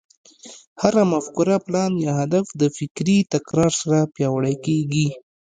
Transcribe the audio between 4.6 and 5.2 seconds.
کېږي.